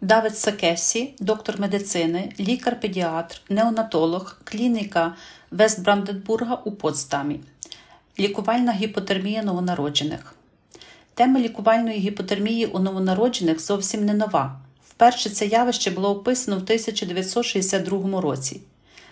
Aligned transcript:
Давид 0.00 0.38
Сакесі, 0.38 1.14
доктор 1.20 1.60
медицини, 1.60 2.32
лікар-педіатр, 2.40 3.40
неонатолог, 3.48 4.38
клініка 4.44 5.14
Вестбранденбурга 5.50 6.62
у 6.64 6.72
Потсдамі. 6.72 7.40
Лікувальна 8.18 8.72
гіпотермія 8.72 9.42
новонароджених. 9.42 10.34
Тема 11.14 11.40
лікувальної 11.40 11.98
гіпотермії 11.98 12.66
у 12.66 12.78
новонароджених 12.78 13.60
зовсім 13.60 14.04
не 14.04 14.14
нова. 14.14 14.60
Вперше 14.88 15.30
це 15.30 15.46
явище 15.46 15.90
було 15.90 16.10
описано 16.10 16.56
в 16.56 16.62
1962 16.62 18.20
році. 18.20 18.60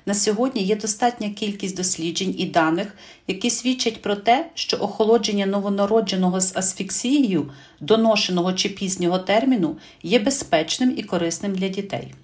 На 0.09 0.14
сьогодні 0.14 0.62
є 0.62 0.77
достатня 0.77 1.30
кількість 1.30 1.77
досліджень 1.77 2.34
і 2.38 2.46
даних, 2.46 2.95
які 3.27 3.50
свідчать 3.50 4.02
про 4.02 4.16
те, 4.16 4.50
що 4.54 4.77
охолодження 4.77 5.46
новонародженого 5.46 6.40
з 6.40 6.57
асфіксією, 6.57 7.50
доношеного 7.80 8.52
чи 8.52 8.68
пізнього 8.68 9.18
терміну, 9.18 9.76
є 10.02 10.18
безпечним 10.18 10.94
і 10.96 11.02
корисним 11.02 11.54
для 11.54 11.68
дітей. 11.68 12.14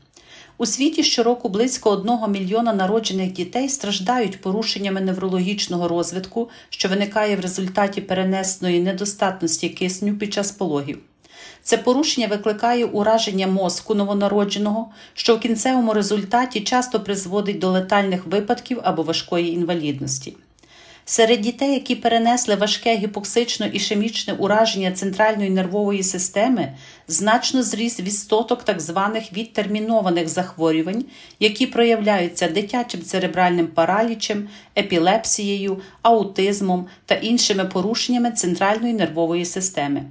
У 0.58 0.66
світі 0.66 1.02
щороку 1.02 1.48
близько 1.48 1.90
1 1.90 2.32
мільйона 2.32 2.72
народжених 2.72 3.32
дітей 3.32 3.68
страждають 3.68 4.40
порушеннями 4.40 5.00
неврологічного 5.00 5.88
розвитку, 5.88 6.50
що 6.70 6.88
виникає 6.88 7.36
в 7.36 7.40
результаті 7.40 8.00
перенесеної 8.00 8.80
недостатності 8.80 9.68
кисню 9.68 10.14
під 10.14 10.32
час 10.32 10.52
пологів. 10.52 10.98
Це 11.62 11.76
порушення 11.76 12.26
викликає 12.26 12.84
ураження 12.84 13.46
мозку 13.46 13.94
новонародженого, 13.94 14.88
що 15.14 15.36
в 15.36 15.40
кінцевому 15.40 15.92
результаті 15.92 16.60
часто 16.60 17.00
призводить 17.00 17.58
до 17.58 17.70
летальних 17.70 18.26
випадків 18.26 18.80
або 18.82 19.02
важкої 19.02 19.52
інвалідності. 19.52 20.36
Серед 21.06 21.40
дітей, 21.40 21.72
які 21.72 21.94
перенесли 21.94 22.54
важке 22.54 22.96
гіпоксично 22.96 23.66
ішемічне 23.66 24.32
ураження 24.32 24.92
центральної 24.92 25.50
нервової 25.50 26.02
системи, 26.02 26.72
значно 27.08 27.62
зріс 27.62 28.00
відсоток 28.00 28.62
так 28.62 28.80
званих 28.80 29.32
відтермінованих 29.32 30.28
захворювань, 30.28 31.04
які 31.40 31.66
проявляються 31.66 32.48
дитячим 32.48 33.02
церебральним 33.02 33.66
паралічем, 33.66 34.48
епілепсією, 34.78 35.80
аутизмом 36.02 36.86
та 37.06 37.14
іншими 37.14 37.64
порушеннями 37.64 38.30
центральної 38.30 38.92
нервової 38.92 39.44
системи. 39.44 40.04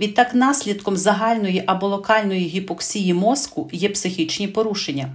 Відтак, 0.00 0.34
наслідком 0.34 0.96
загальної 0.96 1.62
або 1.66 1.88
локальної 1.88 2.46
гіпоксії 2.46 3.14
мозку 3.14 3.68
є 3.72 3.88
психічні 3.88 4.48
порушення. 4.48 5.08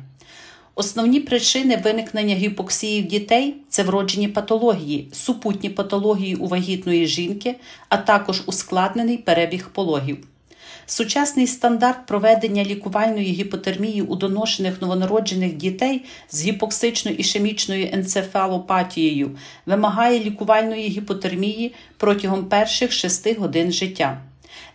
Основні 0.75 1.19
причини 1.19 1.81
виникнення 1.83 2.35
гіпоксії 2.35 3.01
в 3.01 3.07
дітей 3.07 3.55
це 3.69 3.83
вроджені 3.83 4.27
патології, 4.27 5.09
супутні 5.11 5.69
патології 5.69 6.35
у 6.35 6.47
вагітної 6.47 7.07
жінки, 7.07 7.55
а 7.89 7.97
також 7.97 8.43
ускладнений 8.45 9.17
перебіг 9.17 9.69
пологів. 9.73 10.17
Сучасний 10.85 11.47
стандарт 11.47 12.05
проведення 12.05 12.63
лікувальної 12.63 13.31
гіпотермії 13.31 14.01
у 14.01 14.15
доношених 14.15 14.81
новонароджених 14.81 15.53
дітей 15.53 16.05
з 16.29 16.45
гіпоксично-ішемічною 16.47 17.93
енцефалопатією 17.93 19.31
вимагає 19.65 20.19
лікувальної 20.19 20.87
гіпотермії 20.87 21.73
протягом 21.97 22.45
перших 22.45 22.91
6 22.91 23.37
годин 23.37 23.71
життя. 23.71 24.21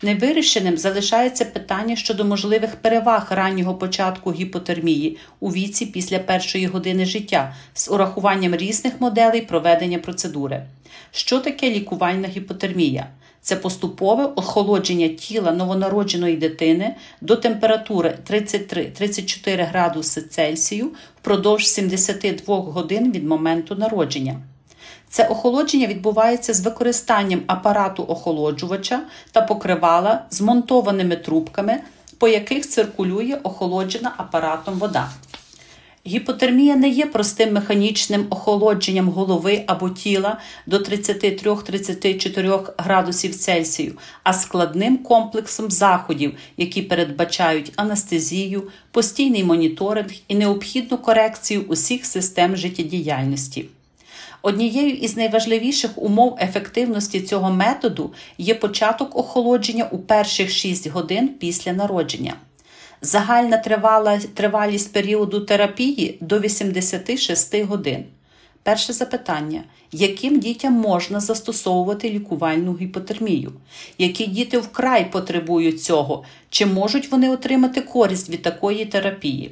Невирішеним 0.02 0.78
залишається 0.78 1.44
питання 1.44 1.96
щодо 1.96 2.24
можливих 2.24 2.76
переваг 2.76 3.26
раннього 3.30 3.74
початку 3.74 4.32
гіпотермії 4.32 5.18
у 5.40 5.52
віці 5.52 5.86
після 5.86 6.18
першої 6.18 6.66
години 6.66 7.04
життя 7.04 7.54
з 7.74 7.90
урахуванням 7.90 8.56
різних 8.56 9.00
моделей 9.00 9.40
проведення 9.40 9.98
процедури. 9.98 10.62
Що 11.10 11.40
таке 11.40 11.70
лікувальна 11.70 12.28
гіпотермія? 12.28 13.06
Це 13.40 13.56
поступове 13.56 14.24
охолодження 14.24 15.08
тіла 15.08 15.52
новонародженої 15.52 16.36
дитини 16.36 16.94
до 17.20 17.36
температури 17.36 18.18
33-34 18.30 19.68
градуси 19.68 20.22
Цельсію 20.22 20.90
впродовж 21.20 21.66
72 21.66 22.56
годин 22.56 23.12
від 23.12 23.24
моменту 23.24 23.74
народження. 23.74 24.40
Це 25.10 25.26
охолодження 25.26 25.86
відбувається 25.86 26.54
з 26.54 26.60
використанням 26.60 27.40
апарату 27.46 28.04
охолоджувача 28.08 29.00
та 29.32 29.42
покривала 29.42 30.24
змонтованими 30.30 31.16
трубками, 31.16 31.80
по 32.18 32.28
яких 32.28 32.68
циркулює 32.68 33.38
охолоджена 33.42 34.12
апаратом 34.16 34.74
вода. 34.74 35.08
Гіпотермія 36.06 36.76
не 36.76 36.88
є 36.88 37.06
простим 37.06 37.52
механічним 37.52 38.26
охолодженням 38.30 39.08
голови 39.08 39.64
або 39.66 39.90
тіла 39.90 40.38
до 40.66 40.76
33-34 40.78 42.72
градусів 42.78 43.34
Цельсію, 43.34 43.94
а 44.22 44.32
складним 44.32 44.98
комплексом 44.98 45.70
заходів, 45.70 46.36
які 46.56 46.82
передбачають 46.82 47.72
анестезію, 47.76 48.62
постійний 48.90 49.44
моніторинг 49.44 50.10
і 50.28 50.34
необхідну 50.34 50.98
корекцію 50.98 51.64
усіх 51.68 52.06
систем 52.06 52.56
життєдіяльності. 52.56 53.64
Однією 54.42 54.94
із 54.94 55.16
найважливіших 55.16 55.90
умов 55.96 56.38
ефективності 56.40 57.20
цього 57.20 57.50
методу 57.50 58.12
є 58.38 58.54
початок 58.54 59.16
охолодження 59.16 59.88
у 59.90 59.98
перших 59.98 60.50
6 60.50 60.88
годин 60.88 61.28
після 61.28 61.72
народження. 61.72 62.34
Загальна 63.02 63.56
тривала, 63.56 64.20
тривалість 64.34 64.92
періоду 64.92 65.40
терапії 65.40 66.18
до 66.20 66.40
86 66.40 67.62
годин. 67.62 68.04
Перше 68.62 68.92
запитання: 68.92 69.64
яким 69.92 70.40
дітям 70.40 70.72
можна 70.72 71.20
застосовувати 71.20 72.10
лікувальну 72.10 72.76
гіпотермію? 72.76 73.52
Які 73.98 74.26
діти 74.26 74.58
вкрай 74.58 75.12
потребують 75.12 75.82
цього? 75.82 76.24
Чи 76.50 76.66
можуть 76.66 77.10
вони 77.12 77.30
отримати 77.30 77.80
користь 77.80 78.30
від 78.30 78.42
такої 78.42 78.84
терапії? 78.84 79.50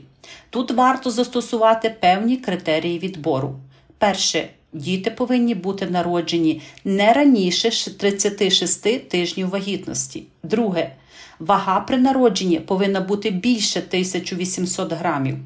Тут 0.50 0.70
варто 0.70 1.10
застосувати 1.10 1.90
певні 2.00 2.36
критерії 2.36 2.98
відбору. 2.98 3.54
Перше 3.98 4.48
Діти 4.76 5.10
повинні 5.10 5.54
бути 5.54 5.86
народжені 5.86 6.62
не 6.84 7.12
раніше 7.12 7.70
36 7.98 9.08
тижнів 9.08 9.48
вагітності. 9.48 10.22
Друге, 10.42 10.92
вага 11.38 11.80
при 11.80 11.98
народженні 11.98 12.60
повинна 12.60 13.00
бути 13.00 13.30
більше 13.30 13.78
1800 13.78 14.92
грамів. 14.92 15.36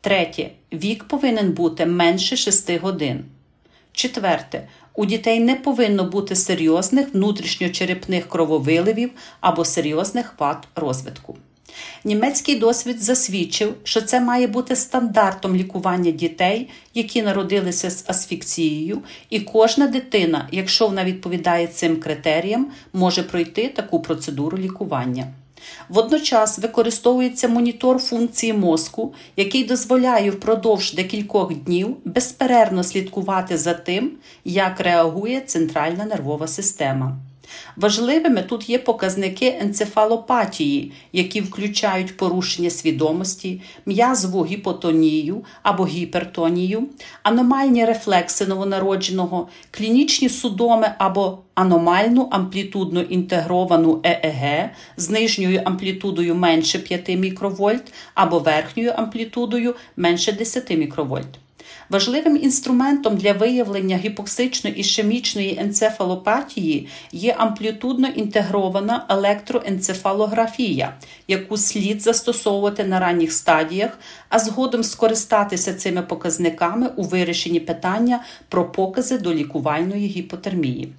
Третє. 0.00 0.50
Вік 0.72 1.04
повинен 1.04 1.52
бути 1.52 1.86
менше 1.86 2.36
6 2.36 2.80
годин. 2.80 3.24
Четверте. 3.92 4.68
У 4.94 5.06
дітей 5.06 5.40
не 5.40 5.54
повинно 5.54 6.04
бути 6.04 6.36
серйозних 6.36 7.14
внутрішньочерепних 7.14 8.28
крововиливів 8.28 9.10
або 9.40 9.64
серйозних 9.64 10.34
вад 10.38 10.68
розвитку. 10.74 11.36
Німецький 12.04 12.58
досвід 12.58 13.02
засвідчив, 13.02 13.74
що 13.84 14.00
це 14.00 14.20
має 14.20 14.46
бути 14.46 14.76
стандартом 14.76 15.56
лікування 15.56 16.10
дітей, 16.10 16.68
які 16.94 17.22
народилися 17.22 17.90
з 17.90 18.04
асфікцією, 18.06 19.02
і 19.30 19.40
кожна 19.40 19.86
дитина, 19.86 20.48
якщо 20.52 20.86
вона 20.86 21.04
відповідає 21.04 21.66
цим 21.66 21.96
критеріям, 21.96 22.66
може 22.92 23.22
пройти 23.22 23.68
таку 23.68 24.00
процедуру 24.00 24.58
лікування. 24.58 25.26
Водночас 25.88 26.58
використовується 26.58 27.48
монітор 27.48 27.98
функції 27.98 28.52
мозку, 28.52 29.14
який 29.36 29.64
дозволяє 29.64 30.30
впродовж 30.30 30.94
декількох 30.94 31.54
днів 31.54 31.96
безперервно 32.04 32.84
слідкувати 32.84 33.58
за 33.58 33.74
тим, 33.74 34.10
як 34.44 34.80
реагує 34.80 35.40
центральна 35.40 36.04
нервова 36.04 36.48
система. 36.48 37.16
Важливими 37.76 38.42
тут 38.42 38.70
є 38.70 38.78
показники 38.78 39.58
енцефалопатії, 39.60 40.92
які 41.12 41.40
включають 41.40 42.16
порушення 42.16 42.70
свідомості, 42.70 43.60
м'язову 43.86 44.44
гіпотонію 44.44 45.44
або 45.62 45.86
гіпертонію, 45.86 46.88
аномальні 47.22 47.84
рефлекси 47.84 48.46
новонародженого, 48.46 49.48
клінічні 49.70 50.28
судоми 50.28 50.90
або 50.98 51.38
аномальну 51.54 52.28
амплітудно 52.30 53.02
інтегровану 53.02 54.00
ЕЕГ 54.04 54.70
з 54.96 55.10
нижньою 55.10 55.62
амплітудою 55.64 56.34
менше 56.34 56.78
5 56.78 57.08
мікровольт 57.08 57.92
або 58.14 58.38
верхньою 58.38 58.90
амплітудою 58.90 59.74
менше 59.96 60.32
10 60.32 60.70
мікровольт. 60.70 61.45
Важливим 61.88 62.36
інструментом 62.36 63.16
для 63.16 63.32
виявлення 63.32 63.96
гіпоксично-ішемічної 63.96 65.60
енцефалопатії 65.60 66.88
є 67.12 67.34
амплітудно 67.38 68.08
інтегрована 68.08 69.06
електроенцефалографія, 69.08 70.94
яку 71.28 71.56
слід 71.56 72.02
застосовувати 72.02 72.84
на 72.84 73.00
ранніх 73.00 73.32
стадіях, 73.32 73.98
а 74.28 74.38
згодом 74.38 74.84
скористатися 74.84 75.74
цими 75.74 76.02
показниками 76.02 76.90
у 76.96 77.02
вирішенні 77.02 77.60
питання 77.60 78.24
про 78.48 78.72
покази 78.72 79.18
до 79.18 79.34
лікувальної 79.34 80.06
гіпотермії. 80.06 80.92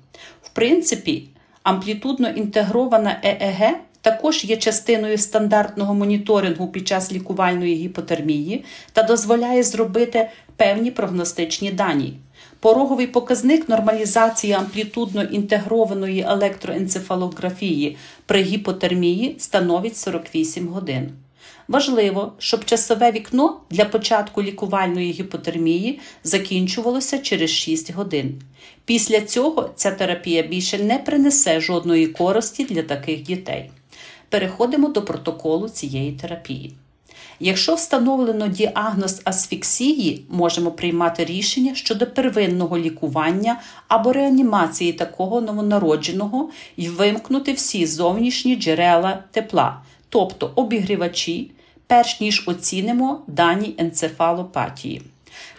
В 0.44 0.50
принципі, 0.50 1.24
амплітудно 1.63 2.30
інтегрована 2.30 3.19
ЕЕГ 3.24 3.75
також 4.01 4.45
є 4.45 4.57
частиною 4.57 5.18
стандартного 5.18 5.94
моніторингу 5.95 6.68
під 6.68 6.88
час 6.88 7.12
лікувальної 7.12 7.75
гіпотермії 7.75 8.66
та 8.94 9.04
дозволяє 9.04 9.63
зробити 9.63 10.30
певні 10.57 10.92
прогностичні 10.92 11.71
дані. 11.71 12.13
Пороговий 12.59 13.07
показник 13.07 13.69
нормалізації 13.69 14.54
амплітудно 14.54 15.24
інтегрованої 15.24 16.21
електроенцефалографії 16.21 17.98
при 18.25 18.42
гіпотермії 18.42 19.36
становить 19.39 19.98
48 19.98 20.68
годин. 20.68 21.12
Важливо, 21.68 22.33
щоб 22.38 22.65
часове 22.65 23.12
вікно 23.12 23.62
для 23.69 23.86
початку 23.86 24.44
лікувальної 24.44 25.12
гіпотермії 25.12 26.00
закінчувалося 26.24 27.18
через 27.18 27.50
6 27.50 27.94
годин. 27.94 28.42
Після 28.86 29.21
цього 29.21 29.69
ця 29.75 29.92
терапія 29.92 30.44
більше 30.44 30.80
не 30.80 30.98
принесе 30.98 31.60
жодної 31.60 32.07
користі 32.07 32.65
для 32.65 32.83
таких 32.83 33.21
дітей. 33.21 33.71
Переходимо 34.30 34.89
до 34.89 35.01
протоколу 35.01 35.69
цієї 35.69 36.12
терапії. 36.12 36.74
Якщо 37.39 37.75
встановлено 37.75 38.48
діагноз 38.48 39.22
асфіксії, 39.24 40.25
можемо 40.30 40.72
приймати 40.72 41.25
рішення 41.25 41.75
щодо 41.75 42.07
первинного 42.07 42.78
лікування 42.78 43.60
або 43.88 44.13
реанімації 44.13 44.94
такого 44.94 45.42
новонародженого 45.42 46.50
і 46.78 46.89
вимкнути 46.89 47.54
всі 47.54 47.86
зовнішні 47.86 48.56
джерела 48.56 49.24
тепла, 49.31 49.81
тобто 50.10 50.51
обігрівачі, 50.56 51.51
перш 51.88 52.22
ніж 52.22 52.44
оцінимо 52.48 53.22
дані 53.28 53.75
енцефалопатії. 53.78 55.01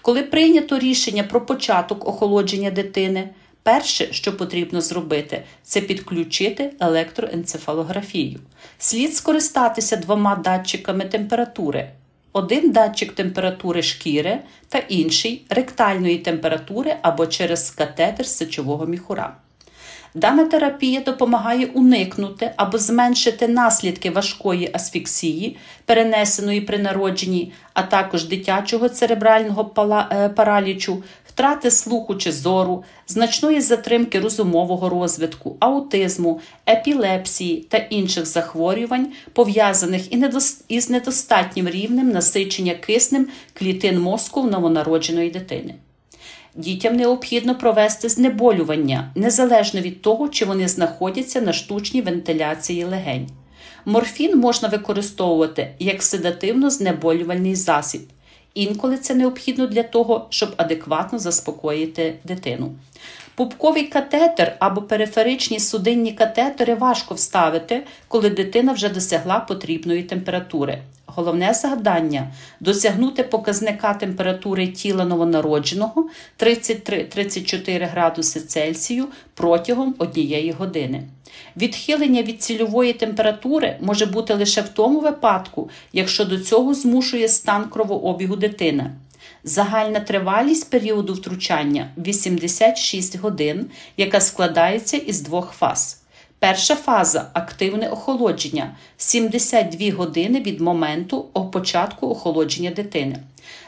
Коли 0.03 0.23
прийнято 0.23 0.79
рішення 0.79 1.23
про 1.23 1.47
початок 1.47 2.09
охолодження 2.09 2.71
дитини, 2.71 3.29
перше, 3.63 4.13
що 4.13 4.37
потрібно 4.37 4.81
зробити, 4.81 5.45
це 5.63 5.81
підключити 5.81 6.73
електроенцефалографію. 6.81 8.41
Слід 8.79 9.15
скористатися 9.15 9.97
двома 9.97 10.37
датчиками 10.37 11.05
температури. 11.05 11.91
Один 12.33 12.71
датчик 12.71 13.13
температури 13.13 13.83
шкіри 13.83 14.39
та 14.69 14.79
інший 14.79 15.43
ректальної 15.49 16.19
температури 16.19 16.97
або 17.03 17.27
через 17.27 17.71
катетер 17.71 18.27
сечового 18.27 18.87
міхура. 18.87 19.37
Дана 20.15 20.45
терапія 20.45 21.01
допомагає 21.01 21.67
уникнути 21.67 22.53
або 22.57 22.79
зменшити 22.79 23.49
наслідки 23.49 24.11
важкої 24.11 24.71
асфіксії, 24.73 25.57
перенесеної 25.85 26.61
при 26.61 26.79
народженні, 26.79 27.53
а 27.75 27.83
також 27.83 28.25
дитячого 28.25 28.89
церебрального 28.89 29.73
е, 30.13 30.29
паралічу, 30.29 31.03
втрати 31.39 31.71
слуху 31.71 32.15
чи 32.15 32.33
зору, 32.33 32.85
значної 33.07 33.61
затримки 33.61 34.21
розумового 34.21 34.89
розвитку, 34.89 35.57
аутизму, 35.61 36.41
епілепсії 36.69 37.67
та 37.69 37.77
інших 37.77 38.27
захворювань, 38.27 39.13
пов'язаних 39.33 40.03
із 40.69 40.91
недостатнім 40.91 41.69
рівнем 41.69 42.11
насичення 42.11 42.75
киснем 42.75 43.27
клітин 43.55 44.01
мозку 44.01 44.43
в 44.43 44.51
новонародженої 44.51 45.31
дитини. 45.31 45.75
Дітям 46.55 46.97
необхідно 46.97 47.59
провести 47.59 48.09
знеболювання 48.09 49.13
незалежно 49.15 49.81
від 49.81 50.03
того, 50.03 50.29
чи 50.29 50.45
вони 50.45 50.69
знаходяться 50.69 51.41
на 51.41 51.53
штучній 51.53 52.03
вентиляції 52.03 52.85
легень. 52.85 53.29
Морфін 53.85 54.39
можна 54.39 54.69
використовувати 54.69 55.75
як 55.79 56.03
седативно-знеболювальний 56.03 57.55
засіб. 57.55 58.01
Інколи 58.59 58.97
це 58.97 59.15
необхідно 59.15 59.67
для 59.67 59.83
того, 59.83 60.27
щоб 60.31 60.55
адекватно 60.57 61.19
заспокоїти 61.19 62.15
дитину. 62.25 62.73
Пупковий 63.35 63.87
катетер 63.87 64.57
або 64.59 64.83
периферичні 64.83 65.61
судинні 65.61 66.13
катетери 66.13 66.75
важко 66.75 67.15
вставити, 67.15 67.87
коли 68.09 68.31
дитина 68.31 68.73
вже 68.73 68.89
досягла 68.89 69.41
потрібної 69.41 70.03
температури. 70.03 70.83
Головне 71.15 71.55
завдання 71.55 72.33
досягнути 72.61 73.23
показника 73.23 73.95
температури 73.95 74.67
тіла 74.67 75.05
новонародженого 75.05 76.09
33-34 76.39 77.91
градуси 77.91 78.41
Цельсію 78.41 79.07
протягом 79.35 79.95
однієї 79.99 80.53
години. 80.53 81.03
Відхилення 81.57 82.23
від 82.23 82.43
цільової 82.43 82.93
температури 82.93 83.77
може 83.81 84.07
бути 84.07 84.35
лише 84.35 84.61
в 84.61 84.69
тому 84.69 85.01
випадку, 85.01 85.71
якщо 85.93 86.25
до 86.25 86.39
цього 86.39 86.75
змушує 86.75 87.29
стан 87.29 87.65
кровообігу 87.65 88.37
дитини. 88.37 88.91
Загальна 89.45 90.01
тривалість 90.01 90.71
періоду 90.71 91.15
втручання 91.15 91.91
86 91.97 93.19
годин, 93.19 93.67
яка 93.97 94.21
складається 94.21 94.97
із 94.97 95.21
двох 95.21 95.53
фаз. 95.53 96.03
Перша 96.41 96.77
фаза 96.77 97.31
активне 97.33 97.89
охолодження 97.89 98.77
72 98.97 99.93
години 99.93 100.41
від 100.41 100.61
моменту 100.61 101.23
початку 101.53 102.09
охолодження 102.11 102.71
дитини. 102.71 103.17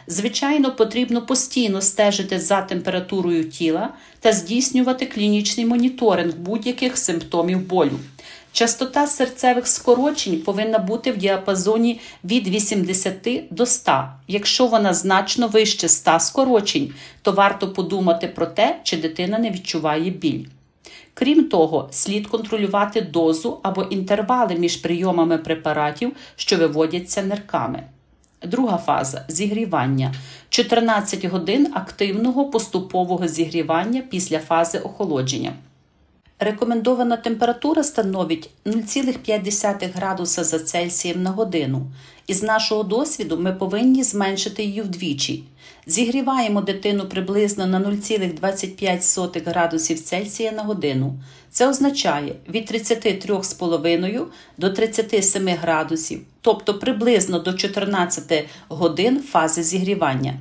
Звичайно, 0.06 0.76
потрібно 0.76 1.26
постійно 1.26 1.80
стежити 1.80 2.40
за 2.40 2.62
температурою 2.62 3.50
тіла 3.50 3.88
та 4.20 4.32
здійснювати 4.32 5.06
клінічний 5.06 5.66
моніторинг 5.66 6.34
будь-яких 6.36 6.98
симптомів 6.98 7.68
болю. 7.68 7.98
Частота 8.52 9.06
серцевих 9.06 9.66
скорочень 9.66 10.40
повинна 10.40 10.78
бути 10.78 11.12
в 11.12 11.16
діапазоні 11.16 12.00
від 12.24 12.48
80 12.48 13.14
до 13.50 13.66
100. 13.66 14.04
Якщо 14.28 14.66
вона 14.66 14.94
значно 14.94 15.48
вище 15.48 15.88
100 15.88 16.20
скорочень, 16.20 16.94
то 17.22 17.32
варто 17.32 17.72
подумати 17.72 18.28
про 18.28 18.46
те, 18.46 18.80
чи 18.82 18.96
дитина 18.96 19.38
не 19.38 19.50
відчуває 19.50 20.10
біль. 20.10 20.44
Крім 21.14 21.48
того, 21.48 21.88
слід 21.92 22.26
контролювати 22.26 23.00
дозу 23.00 23.60
або 23.62 23.82
інтервали 23.82 24.54
між 24.54 24.76
прийомами 24.76 25.38
препаратів, 25.38 26.12
що 26.36 26.56
виводяться 26.56 27.22
нирками. 27.22 27.82
Друга 28.42 28.76
фаза 28.76 29.24
зігрівання 29.28 30.14
14 30.48 31.24
годин 31.24 31.72
активного 31.74 32.50
поступового 32.50 33.28
зігрівання 33.28 34.02
після 34.10 34.38
фази 34.38 34.78
охолодження. 34.78 35.52
Рекомендована 36.42 37.16
температура 37.16 37.82
становить 37.82 38.50
0,5 38.66 39.92
градуса 39.94 40.44
за 40.44 40.58
Цельсієм 40.58 41.22
на 41.22 41.30
годину. 41.30 41.86
Із 42.26 42.42
нашого 42.42 42.82
досвіду 42.82 43.38
ми 43.38 43.52
повинні 43.52 44.02
зменшити 44.02 44.64
її 44.64 44.82
вдвічі. 44.82 45.44
Зігріваємо 45.86 46.60
дитину 46.60 47.08
приблизно 47.08 47.66
на 47.66 47.80
0,25 47.80 49.48
градусів 49.50 50.00
Цельсія 50.00 50.52
на 50.52 50.62
годину. 50.62 51.14
Це 51.50 51.68
означає 51.68 52.34
від 52.48 52.72
33,5 52.72 54.24
до 54.58 54.70
37 54.70 55.48
градусів, 55.48 56.20
тобто 56.40 56.78
приблизно 56.78 57.38
до 57.38 57.52
14 57.52 58.46
годин 58.68 59.22
фази 59.30 59.62
зігрівання. 59.62 60.34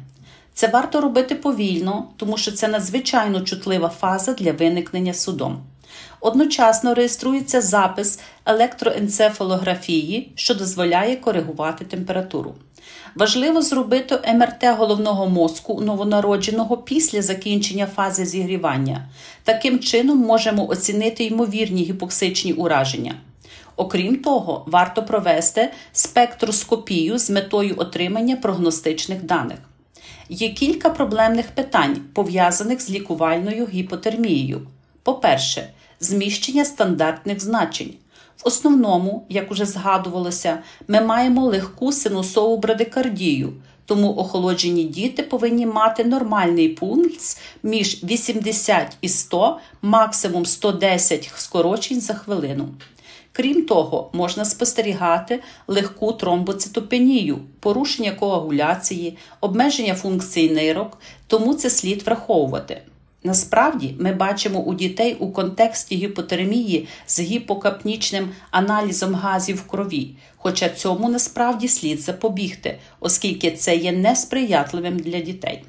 Це 0.53 0.67
варто 0.67 1.01
робити 1.01 1.35
повільно, 1.35 2.07
тому 2.17 2.37
що 2.37 2.51
це 2.51 2.67
надзвичайно 2.67 3.41
чутлива 3.41 3.89
фаза 3.89 4.33
для 4.33 4.51
виникнення 4.51 5.13
судом. 5.13 5.61
Одночасно 6.19 6.93
реєструється 6.93 7.61
запис 7.61 8.19
електроенцефалографії, 8.45 10.31
що 10.35 10.55
дозволяє 10.55 11.15
коригувати 11.15 11.85
температуру. 11.85 12.55
Важливо 13.15 13.61
зробити 13.61 14.33
МРТ 14.33 14.77
головного 14.77 15.29
мозку 15.29 15.81
новонародженого 15.81 16.77
після 16.77 17.21
закінчення 17.21 17.87
фази 17.95 18.25
зігрівання. 18.25 19.09
Таким 19.43 19.79
чином 19.79 20.17
можемо 20.17 20.69
оцінити 20.69 21.23
ймовірні 21.23 21.83
гіпоксичні 21.83 22.53
ураження. 22.53 23.15
Окрім 23.75 24.15
того, 24.15 24.63
варто 24.67 25.03
провести 25.03 25.69
спектроскопію 25.91 27.17
з 27.17 27.29
метою 27.29 27.75
отримання 27.77 28.35
прогностичних 28.35 29.23
даних. 29.23 29.57
Є 30.29 30.49
кілька 30.49 30.89
проблемних 30.89 31.47
питань, 31.47 31.97
пов'язаних 32.13 32.81
з 32.81 32.89
лікувальною 32.89 33.67
гіпотермією. 33.67 34.61
По-перше, 35.03 35.69
зміщення 35.99 36.65
стандартних 36.65 37.43
значень. 37.43 37.93
В 38.37 38.47
основному, 38.47 39.25
як 39.29 39.51
уже 39.51 39.65
згадувалося, 39.65 40.59
ми 40.87 41.01
маємо 41.01 41.45
легку 41.45 41.91
синусову 41.91 42.57
брадикардію, 42.57 43.53
тому 43.85 44.17
охолоджені 44.17 44.83
діти 44.83 45.23
повинні 45.23 45.65
мати 45.65 46.03
нормальний 46.03 46.69
пульс 46.69 47.39
між 47.63 48.03
80 48.03 48.97
і 49.01 49.09
100, 49.09 49.59
максимум 49.81 50.45
110 50.45 51.31
скорочень 51.35 52.01
за 52.01 52.13
хвилину. 52.13 52.69
Крім 53.31 53.65
того, 53.65 54.09
можна 54.13 54.45
спостерігати 54.45 55.43
легку 55.67 56.13
тромбоцитопенію, 56.13 57.39
порушення 57.59 58.11
коагуляції, 58.11 59.17
обмеження 59.41 59.95
функцій 59.95 60.49
нирок, 60.49 60.97
тому 61.27 61.53
це 61.53 61.69
слід 61.69 62.03
враховувати. 62.03 62.81
Насправді 63.23 63.95
ми 63.99 64.13
бачимо 64.13 64.59
у 64.59 64.73
дітей 64.73 65.15
у 65.19 65.31
контексті 65.31 65.95
гіпотермії 65.95 66.87
з 67.07 67.19
гіпокапнічним 67.19 68.29
аналізом 68.51 69.15
газів 69.15 69.55
в 69.55 69.67
крові, 69.67 70.15
хоча 70.37 70.69
цьому 70.69 71.09
насправді 71.09 71.67
слід 71.67 72.01
запобігти, 72.01 72.79
оскільки 72.99 73.51
це 73.51 73.75
є 73.75 73.91
несприятливим 73.91 74.99
для 74.99 75.19
дітей. 75.19 75.63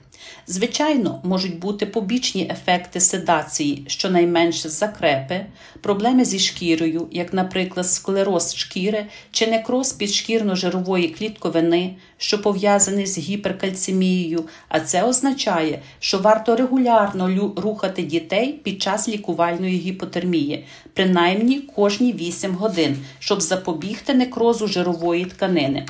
Звичайно, 0.47 1.21
можуть 1.25 1.59
бути 1.59 1.87
побічні 1.87 2.49
ефекти 2.51 3.01
седації, 3.01 3.85
щонайменше 3.87 4.69
закрепи, 4.69 5.47
проблеми 5.81 6.25
зі 6.25 6.39
шкірою, 6.39 7.09
як, 7.13 7.33
наприклад, 7.35 7.91
склероз 7.91 8.55
шкіри 8.55 9.07
чи 9.31 9.47
некроз 9.47 9.99
підшкірно-жирової 10.01 11.19
клітковини, 11.19 11.97
що 12.19 12.43
пов'язаний 12.43 13.07
з 13.07 13.19
гіперкальцемією, 13.19 14.45
а 14.69 14.81
це 14.81 15.03
означає, 15.03 15.83
що 15.99 16.19
варто 16.19 16.57
регулярно 16.57 17.53
рухати 17.57 18.03
дітей 18.03 18.53
під 18.53 18.83
час 18.83 19.09
лікувальної 19.09 19.79
гіпотермії, 19.79 20.65
принаймні 20.95 21.61
кожні 21.61 22.13
8 22.13 22.55
годин, 22.55 22.97
щоб 23.19 23.41
запобігти 23.41 24.15
некрозу 24.15 24.67
жирової 24.67 25.25
тканини. 25.25 25.87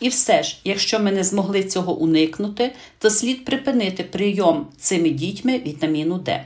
І 0.00 0.08
все 0.08 0.42
ж, 0.42 0.56
якщо 0.64 1.00
ми 1.00 1.12
не 1.12 1.24
змогли 1.24 1.64
цього 1.64 1.96
уникнути, 1.96 2.72
то 2.98 3.10
слід 3.10 3.44
припинити 3.44 4.04
прийом 4.04 4.66
цими 4.78 5.10
дітьми 5.10 5.62
вітаміну 5.66 6.18
Д. 6.18 6.44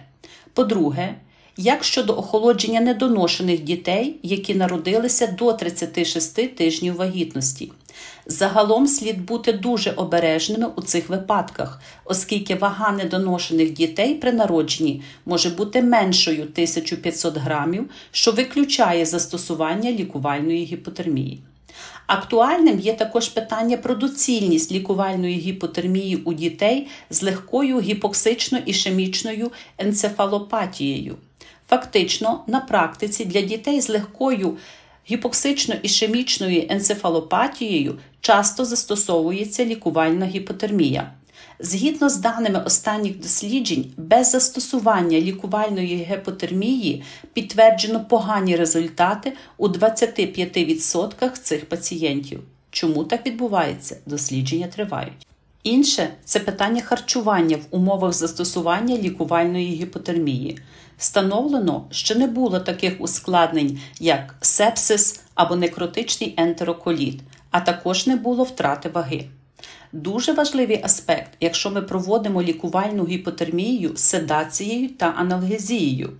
По-друге, 0.53 1.15
як 1.57 1.85
щодо 1.85 2.19
охолодження 2.19 2.81
недоношених 2.81 3.63
дітей, 3.63 4.17
які 4.23 4.55
народилися 4.55 5.27
до 5.27 5.53
36 5.53 6.57
тижнів 6.57 6.97
вагітності. 6.97 7.73
Загалом 8.27 8.87
слід 8.87 9.25
бути 9.25 9.53
дуже 9.53 9.91
обережними 9.91 10.67
у 10.77 10.83
цих 10.83 11.09
випадках, 11.09 11.81
оскільки 12.05 12.55
вага 12.55 12.93
недоношених 12.93 13.73
дітей 13.73 14.15
при 14.15 14.33
народженні 14.33 15.03
може 15.27 15.51
бути 15.51 15.83
меншою 15.83 16.43
1500 16.43 17.37
грамів, 17.37 17.91
що 18.11 18.33
виключає 18.33 19.07
застосування 19.07 19.93
лікувальної 19.93 20.65
гіпотермії. 20.65 21.43
Актуальним 22.07 22.79
є 22.81 22.95
також 22.95 23.29
питання 23.29 23.77
про 23.77 23.95
доцільність 23.95 24.73
лікувальної 24.73 25.39
гіпотермії 25.39 26.17
у 26.17 26.33
дітей 26.33 26.89
з 27.11 27.23
легкою 27.23 27.81
гіпоксично-ішемічною 27.81 29.51
енцефалопатією. 29.79 31.17
Фактично, 31.69 32.45
на 32.47 32.61
практиці 32.61 33.25
для 33.25 33.41
дітей 33.41 33.81
з 33.81 33.89
легкою 33.89 34.57
гіпоксично-ішемічною 35.11 36.67
енцефалопатією 36.73 37.99
часто 38.21 38.65
застосовується 38.65 39.65
лікувальна 39.65 40.27
гіпотермія. 40.27 41.13
Згідно 41.61 42.09
з 42.09 42.17
даними 42.17 42.63
останніх 42.67 43.19
досліджень, 43.19 43.93
без 43.97 44.31
застосування 44.31 45.21
лікувальної 45.21 45.97
гепотермії 45.97 47.03
підтверджено 47.33 48.05
погані 48.05 48.57
результати 48.57 49.33
у 49.57 49.69
25% 49.69 51.31
цих 51.33 51.69
пацієнтів. 51.69 52.41
Чому 52.71 53.05
так 53.05 53.27
відбувається? 53.27 53.97
Дослідження 54.07 54.67
тривають. 54.67 55.27
Інше 55.63 56.09
це 56.25 56.41
питання 56.41 56.83
харчування 56.83 57.57
в 57.57 57.67
умовах 57.71 58.13
застосування 58.13 58.97
лікувальної 58.97 59.75
гіпотермії. 59.75 60.59
Встановлено, 60.99 61.87
що 61.91 62.15
не 62.15 62.27
було 62.27 62.61
таких 62.61 63.01
ускладнень, 63.01 63.81
як 64.01 64.35
сепсис 64.41 65.21
або 65.35 65.57
некротичний 65.57 66.35
ентероколіт, 66.37 67.21
а 67.51 67.61
також 67.61 68.07
не 68.07 68.17
було 68.17 68.45
втрати 68.45 68.89
ваги. 68.89 69.25
Дуже 69.93 70.33
важливий 70.33 70.81
аспект, 70.85 71.31
якщо 71.41 71.71
ми 71.71 71.83
проводимо 71.83 72.43
лікувальну 72.43 73.07
гіпотермію 73.07 73.97
з 73.97 74.01
седацією 74.01 74.89
та 74.89 75.07
аналгезією. 75.07 76.13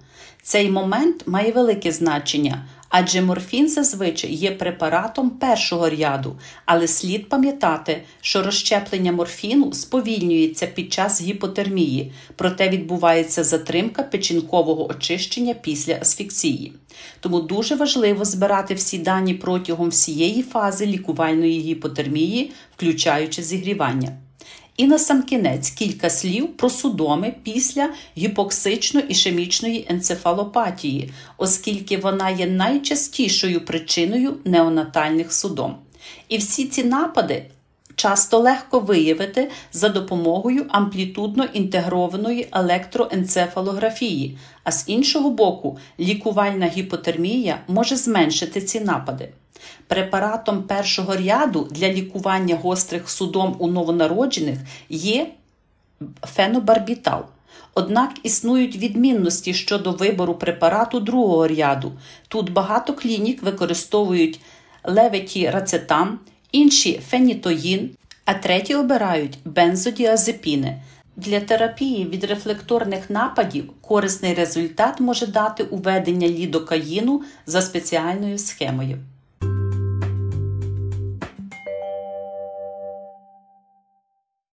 Цей 0.43 0.71
момент 0.71 1.27
має 1.27 1.53
велике 1.53 1.93
значення, 1.93 2.65
адже 2.89 3.23
морфін 3.23 3.69
зазвичай 3.69 4.33
є 4.33 4.51
препаратом 4.51 5.31
першого 5.31 5.91
ряду, 5.91 6.39
але 6.65 6.89
слід 6.89 7.29
пам'ятати, 7.29 8.03
що 8.21 8.43
розщеплення 8.43 9.13
морфіну 9.13 9.73
сповільнюється 9.73 10.67
під 10.67 10.93
час 10.93 11.23
гіпотермії, 11.23 12.13
проте 12.37 12.69
відбувається 12.69 13.45
затримка 13.45 14.03
печінкового 14.03 14.91
очищення 14.91 15.55
після 15.55 15.95
асфіксії. 15.95 16.73
Тому 17.21 17.41
дуже 17.41 17.75
важливо 17.75 18.25
збирати 18.25 18.75
всі 18.75 18.99
дані 18.99 19.35
протягом 19.35 19.89
всієї 19.89 20.43
фази 20.43 20.87
лікувальної 20.87 21.61
гіпотермії, 21.61 22.53
включаючи 22.77 23.43
зігрівання. 23.43 24.28
І 24.79 24.87
на 24.87 24.99
сам 24.99 25.23
кінець 25.23 25.71
кілька 25.71 26.11
слів 26.11 26.57
про 26.57 26.71
судоми 26.71 27.35
після 27.43 27.91
гіпоксично-ішемічної 28.17 29.87
енцефалопатії, 29.93 31.11
оскільки 31.37 31.97
вона 31.97 32.31
є 32.31 32.47
найчастішою 32.47 33.65
причиною 33.65 34.37
неонатальних 34.45 35.33
судом. 35.33 35.75
І 36.29 36.39
всі 36.39 36.67
ці 36.67 36.85
напади 36.85 37.47
часто 37.95 38.39
легко 38.39 38.81
виявити 38.81 39.51
за 39.73 39.89
допомогою 39.89 40.67
амплітудно 40.69 41.45
інтегрованої 41.45 42.49
електроенцефалографії, 42.53 44.39
а 44.65 44.73
з 44.73 44.85
іншого 44.87 45.31
боку, 45.31 45.79
лікувальна 46.01 46.67
гіпотермія 46.67 47.61
може 47.69 47.97
зменшити 47.97 48.61
ці 48.61 48.81
напади. 48.81 49.29
Препаратом 49.87 50.63
першого 50.63 51.17
ряду 51.17 51.69
для 51.71 51.89
лікування 51.89 52.57
гострих 52.57 53.11
судом 53.11 53.57
у 53.59 53.69
новонароджених 53.69 54.59
є 54.89 55.27
фенобарбітал. 56.23 57.25
Однак 57.75 58.11
існують 58.23 58.77
відмінності 58.77 59.55
щодо 59.55 59.93
вибору 59.93 60.35
препарату 60.35 61.01
другого 61.01 61.49
ряду. 61.49 61.93
Тут 62.29 62.53
багато 62.53 62.95
клінік 62.95 63.43
використовують 63.43 64.41
леветірацетам, 64.85 66.19
інші 66.53 67.01
фенітоїн, 67.09 67.91
а 68.25 68.35
треті 68.35 68.75
обирають 68.75 69.39
бензодіазепіни. 69.45 70.83
Для 71.17 71.41
терапії 71.41 72.05
від 72.05 72.25
рефлекторних 72.25 73.11
нападів 73.11 73.73
корисний 73.81 74.35
результат 74.35 75.01
може 75.01 75.27
дати 75.27 75.63
уведення 75.63 76.29
лідокаїну 76.29 77.23
за 77.47 77.63
спеціальною 77.63 78.39
схемою. 78.39 78.99